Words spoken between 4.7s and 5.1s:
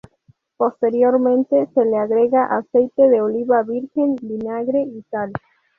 y